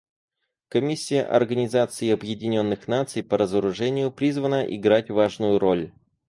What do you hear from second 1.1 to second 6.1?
Организации Объединенных Наций по разоружению призвана играть важную роль.